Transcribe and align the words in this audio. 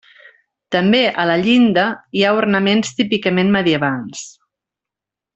També 0.75 1.01
a 1.23 1.25
la 1.31 1.35
llinda 1.41 1.83
hi 2.19 2.25
ha 2.25 2.31
ornaments 2.39 2.95
típicament 3.01 3.51
medievals. 3.59 4.23